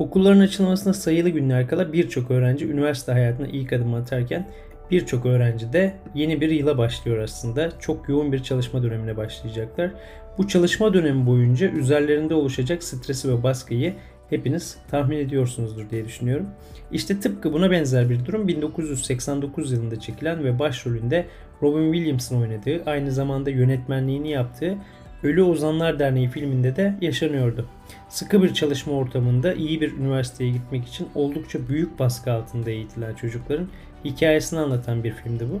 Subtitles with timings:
[0.00, 4.48] Okulların açılmasına sayılı günler kala birçok öğrenci üniversite hayatına ilk adım atarken
[4.90, 7.78] birçok öğrenci de yeni bir yıla başlıyor aslında.
[7.80, 9.90] Çok yoğun bir çalışma dönemine başlayacaklar.
[10.38, 13.94] Bu çalışma dönemi boyunca üzerlerinde oluşacak stresi ve baskıyı
[14.30, 16.46] hepiniz tahmin ediyorsunuzdur diye düşünüyorum.
[16.92, 21.26] İşte tıpkı buna benzer bir durum 1989 yılında çekilen ve başrolünde
[21.62, 24.76] Robin Williams'ın oynadığı, aynı zamanda yönetmenliğini yaptığı
[25.22, 27.66] Ölü Ozanlar Derneği filminde de yaşanıyordu.
[28.08, 33.68] Sıkı bir çalışma ortamında iyi bir üniversiteye gitmek için oldukça büyük baskı altında eğitilen çocukların
[34.04, 35.60] hikayesini anlatan bir filmdi bu.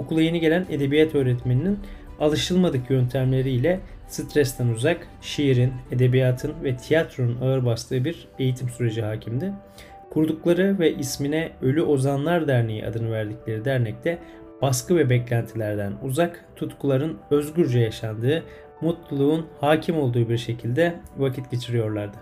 [0.00, 1.78] Okula yeni gelen edebiyat öğretmeninin
[2.20, 9.52] alışılmadık yöntemleriyle stresten uzak, şiirin, edebiyatın ve tiyatronun ağır bastığı bir eğitim süreci hakimdi.
[10.10, 14.18] Kurdukları ve ismine Ölü Ozanlar Derneği adını verdikleri dernekte
[14.62, 18.42] baskı ve beklentilerden uzak, tutkuların özgürce yaşandığı,
[18.84, 22.16] mutluluğun hakim olduğu bir şekilde vakit geçiriyorlardı.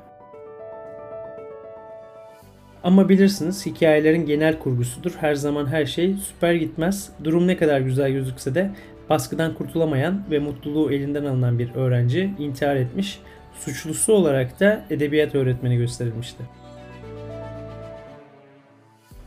[2.85, 5.15] Ama bilirsiniz hikayelerin genel kurgusudur.
[5.21, 7.13] Her zaman her şey süper gitmez.
[7.25, 8.71] Durum ne kadar güzel gözükse de
[9.11, 13.21] baskıdan kurtulamayan ve mutluluğu elinden alınan bir öğrenci intihar etmiş.
[13.61, 16.43] Suçlusu olarak da edebiyat öğretmeni gösterilmişti.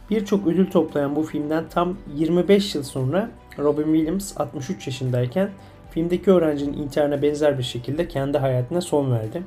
[0.09, 5.49] Birçok ödül toplayan bu filmden tam 25 yıl sonra Robin Williams 63 yaşındayken
[5.95, 9.43] filmdeki öğrencinin intiharına benzer bir şekilde kendi hayatına son verdi.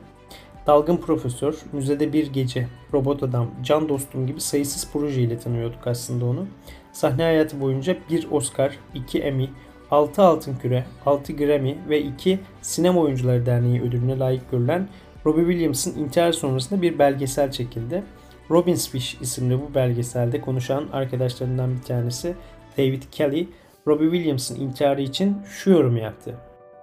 [0.66, 6.46] Dalgın Profesör, Müzede Bir Gece, Robot Adam, Can Dostum gibi sayısız projeyle tanıyorduk aslında onu.
[6.92, 9.50] Sahne hayatı boyunca bir Oscar, iki Emmy,
[9.90, 14.88] 6 Altın Küre, 6 Grammy ve 2 Sinema Oyuncuları Derneği ödülüne layık görülen
[15.26, 18.02] Robbie Williams'ın intihar sonrasında bir belgesel çekildi.
[18.50, 22.34] Robin's Fish isimli bu belgeselde konuşan arkadaşlarından bir tanesi
[22.78, 23.48] David Kelly,
[23.88, 26.34] Robbie Williams'ın intiharı için şu yorum yaptı.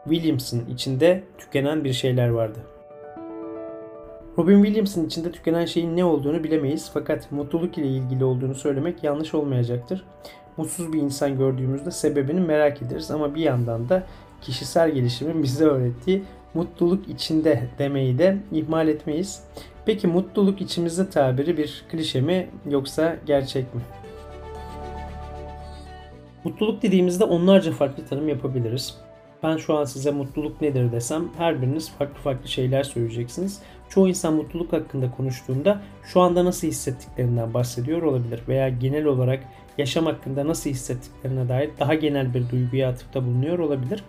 [0.04, 2.60] Williams'ın içinde tükenen bir şeyler vardı.
[4.38, 9.34] Robin Williams'ın içinde tükenen şeyin ne olduğunu bilemeyiz fakat mutluluk ile ilgili olduğunu söylemek yanlış
[9.34, 10.06] olmayacaktır.
[10.58, 14.04] Mutsuz bir insan gördüğümüzde sebebini merak ederiz ama bir yandan da
[14.42, 16.24] kişisel gelişimin bize öğrettiği
[16.54, 19.44] mutluluk içinde demeyi de ihmal etmeyiz.
[19.86, 23.82] Peki mutluluk içimizde tabiri bir klişe mi yoksa gerçek mi?
[26.46, 28.98] Mutluluk dediğimizde onlarca farklı tanım yapabiliriz.
[29.44, 33.62] Ben şu an size mutluluk nedir desem her biriniz farklı farklı şeyler söyleyeceksiniz.
[33.90, 39.44] Çoğu insan mutluluk hakkında konuştuğunda şu anda nasıl hissettiklerinden bahsediyor olabilir veya genel olarak
[39.78, 44.04] yaşam hakkında nasıl hissettiklerine dair daha genel bir duyguya atıfta bulunuyor olabilir.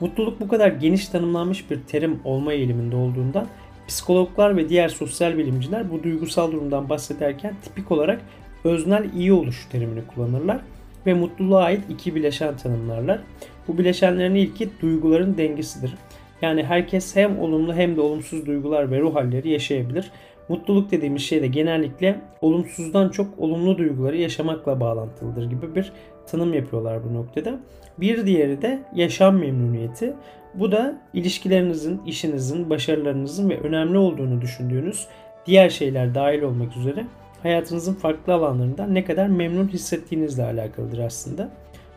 [0.00, 3.46] Mutluluk bu kadar geniş tanımlanmış bir terim olma eğiliminde olduğundan
[3.88, 8.20] psikologlar ve diğer sosyal bilimciler bu duygusal durumdan bahsederken tipik olarak
[8.64, 10.60] öznel iyi oluş terimini kullanırlar
[11.06, 13.20] ve mutluluğa ait iki bileşen tanımlarlar.
[13.68, 15.94] Bu bileşenlerin ilki duyguların dengesidir.
[16.42, 20.10] Yani herkes hem olumlu hem de olumsuz duygular ve ruh halleri yaşayabilir.
[20.48, 25.92] Mutluluk dediğimiz şey de genellikle olumsuzdan çok olumlu duyguları yaşamakla bağlantılıdır gibi bir
[26.26, 27.60] tanım yapıyorlar bu noktada.
[27.98, 30.14] Bir diğeri de yaşam memnuniyeti.
[30.54, 35.06] Bu da ilişkilerinizin, işinizin, başarılarınızın ve önemli olduğunu düşündüğünüz
[35.46, 37.04] diğer şeyler dahil olmak üzere
[37.46, 41.50] hayatınızın farklı alanlarında ne kadar memnun hissettiğinizle alakalıdır aslında.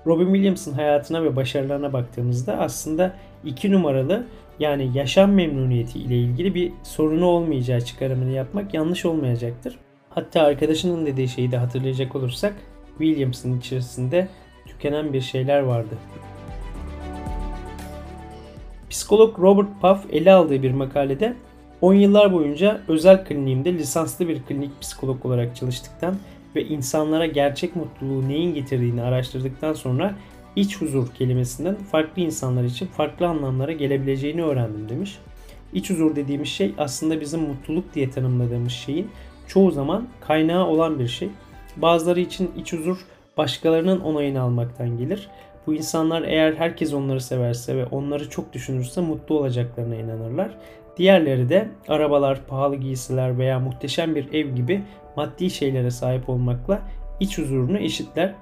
[0.06, 3.14] Robin Williams'ın hayatına ve başarılarına baktığımızda aslında
[3.46, 4.26] iki numaralı
[4.60, 9.80] yani yaşam memnuniyeti ile ilgili bir sorunu olmayacağı çıkarımını yapmak yanlış olmayacaktır.
[10.10, 12.54] Hatta arkadaşının dediği şeyi de hatırlayacak olursak
[12.98, 14.28] Williams'ın içerisinde
[14.68, 15.96] tükenen bir şeyler vardı.
[18.90, 21.36] Psikolog Robert Puff ele aldığı bir makalede
[21.82, 26.16] 10 yıllar boyunca özel kliniğimde lisanslı bir klinik psikolog olarak çalıştıktan
[26.56, 30.16] ve insanlara gerçek mutluluğu neyin getirdiğini araştırdıktan sonra
[30.56, 35.20] iç huzur kelimesinden farklı insanlar için farklı anlamlara gelebileceğini öğrendim demiş.
[35.74, 39.10] İç huzur dediğimiz şey aslında bizim mutluluk diye tanımladığımız şeyin
[39.48, 41.30] çoğu zaman kaynağı olan bir şey.
[41.78, 42.98] Bazıları için iç huzur
[43.38, 45.30] başkalarının onayını almaktan gelir.
[45.68, 50.58] Bu insanlar eğer herkes onları severse ve onları çok düşünürse mutlu olacaklarına inanırlar.
[51.00, 54.82] Diğerleri de arabalar, pahalı giysiler veya muhteşem bir ev gibi
[55.16, 56.82] maddi şeylere sahip olmakla
[57.20, 58.34] iç huzurunu eşitler.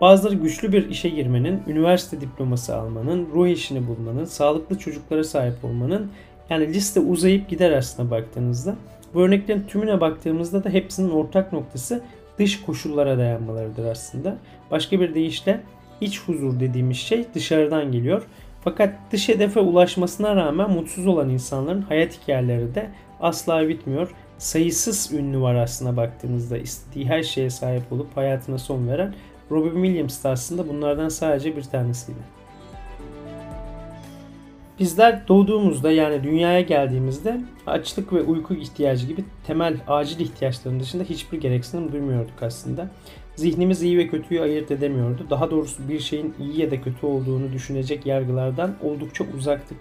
[0.00, 6.10] Bazıları güçlü bir işe girmenin, üniversite diploması almanın, ruh eşini bulmanın, sağlıklı çocuklara sahip olmanın
[6.50, 8.76] yani liste uzayıp gider aslında baktığınızda.
[9.14, 12.02] Bu örneklerin tümüne baktığımızda da hepsinin ortak noktası
[12.38, 14.36] dış koşullara dayanmalarıdır aslında.
[14.70, 15.60] Başka bir deyişle
[16.00, 18.22] iç huzur dediğimiz şey dışarıdan geliyor.
[18.64, 22.90] Fakat dış hedefe ulaşmasına rağmen mutsuz olan insanların hayat hikayeleri de
[23.20, 24.14] asla bitmiyor.
[24.38, 29.14] Sayısız ünlü var aslında baktığınızda istediği her şeye sahip olup hayatına son veren
[29.50, 32.18] Robin Williams da aslında bunlardan sadece bir tanesiydi.
[34.78, 41.40] Bizler doğduğumuzda yani dünyaya geldiğimizde açlık ve uyku ihtiyacı gibi temel acil ihtiyaçların dışında hiçbir
[41.40, 42.90] gereksinim duymuyorduk aslında.
[43.36, 45.26] Zihnimiz iyi ve kötüyü ayırt edemiyordu.
[45.30, 49.78] Daha doğrusu bir şeyin iyi ya da kötü olduğunu düşünecek yargılardan oldukça uzaktık.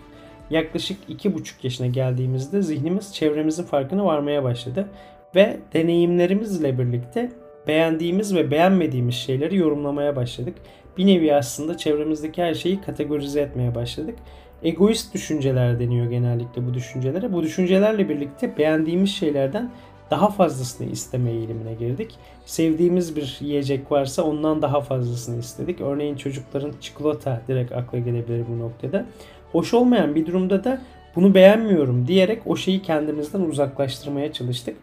[0.50, 4.88] Yaklaşık 2,5 yaşına geldiğimizde zihnimiz çevremizin farkına varmaya başladı
[5.36, 7.32] ve deneyimlerimizle birlikte
[7.68, 10.56] beğendiğimiz ve beğenmediğimiz şeyleri yorumlamaya başladık.
[10.98, 14.16] Bir nevi aslında çevremizdeki her şeyi kategorize etmeye başladık.
[14.64, 17.34] Egoist düşünceler deniyor genellikle bu düşüncelere.
[17.34, 19.72] Bu düşüncelerle birlikte beğendiğimiz şeylerden
[20.14, 22.16] daha fazlasını isteme eğilimine girdik.
[22.46, 25.82] Sevdiğimiz bir yiyecek varsa ondan daha fazlasını istedik.
[25.82, 29.06] Örneğin çocukların çikolata direkt akla gelebilir bu noktada.
[29.52, 30.82] Hoş olmayan bir durumda da
[31.16, 34.76] bunu beğenmiyorum diyerek o şeyi kendimizden uzaklaştırmaya çalıştık.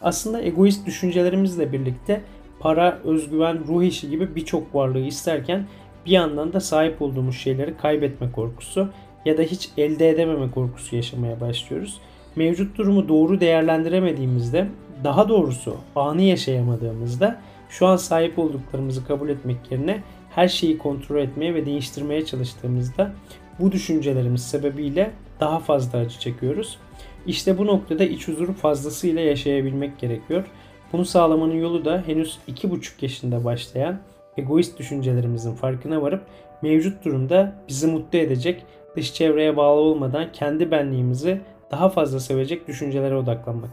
[0.00, 2.22] Aslında egoist düşüncelerimizle birlikte
[2.60, 5.66] para, özgüven, ruh işi gibi birçok varlığı isterken
[6.06, 8.88] bir yandan da sahip olduğumuz şeyleri kaybetme korkusu
[9.24, 12.00] ya da hiç elde edememe korkusu yaşamaya başlıyoruz.
[12.36, 14.68] Mevcut durumu doğru değerlendiremediğimizde,
[15.04, 21.54] daha doğrusu anı yaşayamadığımızda şu an sahip olduklarımızı kabul etmek yerine her şeyi kontrol etmeye
[21.54, 23.12] ve değiştirmeye çalıştığımızda
[23.60, 25.10] bu düşüncelerimiz sebebiyle
[25.40, 26.78] daha fazla acı çekiyoruz.
[27.26, 30.44] İşte bu noktada iç huzuru fazlasıyla yaşayabilmek gerekiyor.
[30.92, 33.98] Bunu sağlamanın yolu da henüz 2,5 yaşında başlayan
[34.36, 36.22] egoist düşüncelerimizin farkına varıp
[36.62, 38.62] mevcut durumda bizi mutlu edecek,
[38.96, 41.40] dış çevreye bağlı olmadan kendi benliğimizi
[41.70, 43.70] daha fazla sevecek düşüncelere odaklanmak.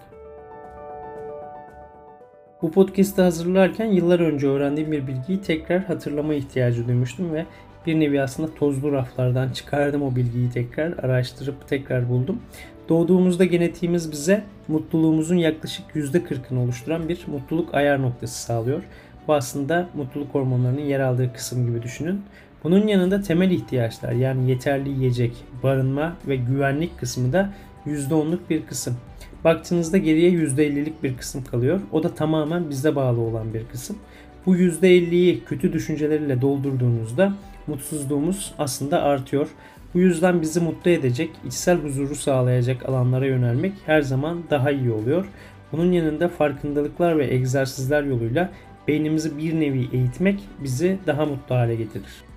[2.61, 7.45] Bu podcast'ı hazırlarken yıllar önce öğrendiğim bir bilgiyi tekrar hatırlama ihtiyacı duymuştum ve
[7.85, 12.41] bir nevi aslında tozlu raflardan çıkardım o bilgiyi tekrar araştırıp tekrar buldum.
[12.89, 18.83] Doğduğumuzda genetiğimiz bize mutluluğumuzun yaklaşık %40'ını oluşturan bir mutluluk ayar noktası sağlıyor.
[19.27, 22.21] Bu aslında mutluluk hormonlarının yer aldığı kısım gibi düşünün.
[22.63, 25.31] Bunun yanında temel ihtiyaçlar yani yeterli yiyecek,
[25.63, 27.53] barınma ve güvenlik kısmı da
[27.85, 28.97] %10'luk bir kısım.
[29.43, 31.81] Baktığınızda geriye %50'lik bir kısım kalıyor.
[31.91, 33.97] O da tamamen bize bağlı olan bir kısım.
[34.45, 37.33] Bu %50'yi kötü düşünceleriyle doldurduğunuzda
[37.67, 39.47] mutsuzluğumuz aslında artıyor.
[39.93, 45.25] Bu yüzden bizi mutlu edecek, içsel huzuru sağlayacak alanlara yönelmek her zaman daha iyi oluyor.
[45.71, 48.49] Bunun yanında farkındalıklar ve egzersizler yoluyla
[48.87, 52.32] beynimizi bir nevi eğitmek bizi daha mutlu hale getirir.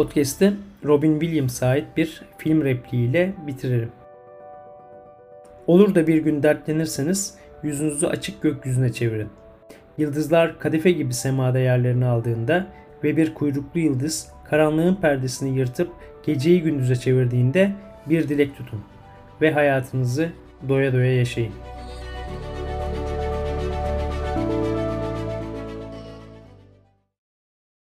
[0.00, 0.54] Podcast'ı
[0.84, 3.92] Robin Williams'a ait bir film repliğiyle bitiririm.
[5.66, 9.28] Olur da bir gün dertlenirseniz yüzünüzü açık gökyüzüne çevirin.
[9.98, 12.66] Yıldızlar kadife gibi semada yerlerini aldığında
[13.04, 15.90] ve bir kuyruklu yıldız karanlığın perdesini yırtıp
[16.26, 17.72] geceyi gündüze çevirdiğinde
[18.06, 18.80] bir dilek tutun
[19.40, 20.28] ve hayatınızı
[20.68, 21.52] doya doya yaşayın.